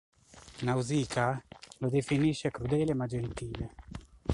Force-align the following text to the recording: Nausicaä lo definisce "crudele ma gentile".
Nausicaä 0.65 1.41
lo 1.81 1.87
definisce 1.95 2.51
"crudele 2.55 2.93
ma 2.99 3.05
gentile". 3.13 3.65